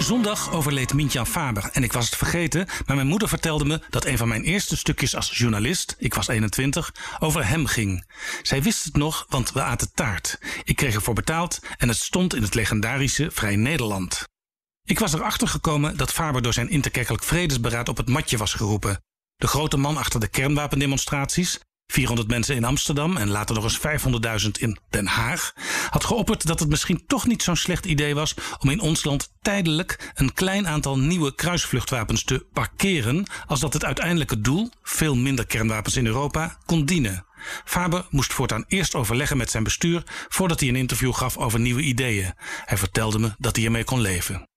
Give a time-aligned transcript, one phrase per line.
[0.00, 4.04] Zondag overleed Mintjan Faber en ik was het vergeten, maar mijn moeder vertelde me dat
[4.04, 8.04] een van mijn eerste stukjes als journalist, ik was 21, over hem ging.
[8.42, 10.38] Zij wist het nog, want we aten taart.
[10.64, 14.24] Ik kreeg ervoor betaald en het stond in het legendarische Vrij Nederland.
[14.84, 19.02] Ik was erachter gekomen dat Faber door zijn interkerkelijk vredesberaad op het matje was geroepen.
[19.36, 23.78] De grote man achter de kernwapendemonstraties, 400 mensen in Amsterdam en later nog eens
[24.44, 25.54] 500.000 in Den Haag,
[25.90, 29.32] had geopperd dat het misschien toch niet zo'n slecht idee was om in ons land
[29.42, 35.46] tijdelijk een klein aantal nieuwe kruisvluchtwapens te parkeren, als dat het uiteindelijke doel, veel minder
[35.46, 37.24] kernwapens in Europa, kon dienen.
[37.64, 41.82] Faber moest voortaan eerst overleggen met zijn bestuur voordat hij een interview gaf over nieuwe
[41.82, 42.34] ideeën.
[42.64, 44.49] Hij vertelde me dat hij ermee kon leven.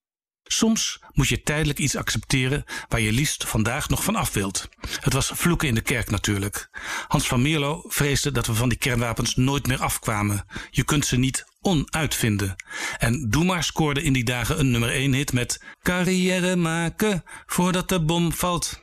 [0.44, 4.68] Soms moet je tijdelijk iets accepteren waar je liefst vandaag nog van af wilt.
[5.00, 6.68] Het was vloeken in de kerk natuurlijk.
[7.08, 10.46] Hans van Mierlo vreesde dat we van die kernwapens nooit meer afkwamen.
[10.70, 12.54] Je kunt ze niet onuitvinden.
[12.98, 17.88] En Doe maar scoorde in die dagen een nummer 1 hit met carrière maken voordat
[17.88, 18.80] de bom valt.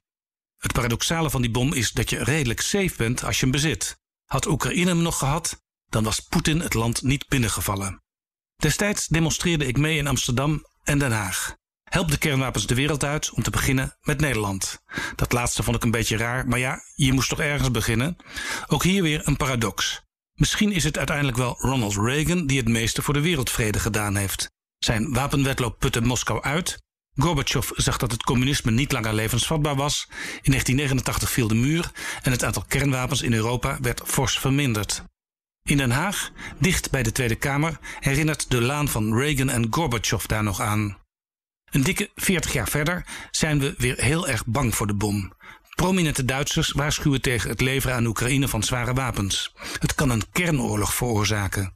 [0.57, 3.99] Het paradoxale van die bom is dat je redelijk safe bent als je hem bezit.
[4.25, 8.01] Had Oekraïne hem nog gehad, dan was Poetin het land niet binnengevallen.
[8.55, 11.55] Destijds demonstreerde ik mee in Amsterdam en Den Haag.
[11.83, 14.81] Help de kernwapens de wereld uit, om te beginnen met Nederland.
[15.15, 18.15] Dat laatste vond ik een beetje raar, maar ja, je moest toch ergens beginnen.
[18.67, 20.01] Ook hier weer een paradox.
[20.33, 24.51] Misschien is het uiteindelijk wel Ronald Reagan die het meeste voor de wereldvrede gedaan heeft.
[24.77, 26.77] Zijn wapenwetloop putte Moskou uit.
[27.15, 30.05] Gorbachev zag dat het communisme niet langer levensvatbaar was.
[30.41, 35.03] In 1989 viel de muur en het aantal kernwapens in Europa werd fors verminderd.
[35.63, 40.25] In Den Haag, dicht bij de Tweede Kamer, herinnert de laan van Reagan en Gorbachev
[40.25, 40.97] daar nog aan.
[41.71, 45.33] Een dikke 40 jaar verder zijn we weer heel erg bang voor de bom.
[45.75, 49.55] Prominente Duitsers waarschuwen tegen het leveren aan Oekraïne van zware wapens.
[49.79, 51.75] Het kan een kernoorlog veroorzaken.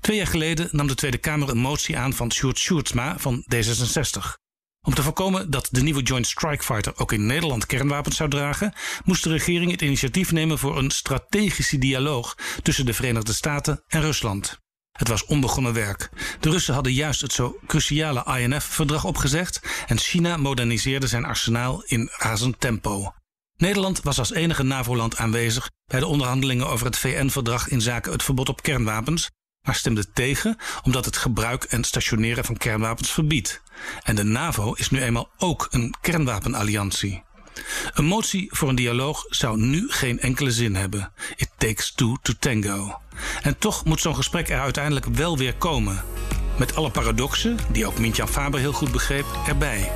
[0.00, 4.43] Twee jaar geleden nam de Tweede Kamer een motie aan van Sjoerd Sjoerdsma van D66.
[4.86, 8.72] Om te voorkomen dat de nieuwe Joint Strike Fighter ook in Nederland kernwapens zou dragen,
[9.04, 14.00] moest de regering het initiatief nemen voor een strategische dialoog tussen de Verenigde Staten en
[14.00, 14.62] Rusland.
[14.92, 16.10] Het was onbegonnen werk.
[16.40, 22.10] De Russen hadden juist het zo cruciale INF-verdrag opgezegd en China moderniseerde zijn arsenaal in
[22.16, 23.12] razend tempo.
[23.56, 28.22] Nederland was als enige NAVO-land aanwezig bij de onderhandelingen over het VN-verdrag in zaken het
[28.22, 29.30] verbod op kernwapens,
[29.64, 33.62] maar stemde tegen omdat het gebruik en stationeren van kernwapens verbiedt.
[34.02, 37.22] En de NAVO is nu eenmaal ook een kernwapenalliantie.
[37.94, 41.12] Een motie voor een dialoog zou nu geen enkele zin hebben.
[41.36, 43.00] It takes two to tango.
[43.42, 46.02] En toch moet zo'n gesprek er uiteindelijk wel weer komen.
[46.58, 49.92] Met alle paradoxen, die ook Mintjan Faber heel goed begreep, erbij.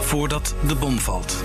[0.00, 1.44] Voordat de bom valt.